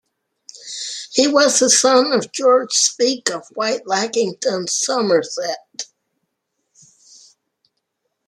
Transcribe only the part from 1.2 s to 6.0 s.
was a son of George Speke of Whitelackington, Somerset.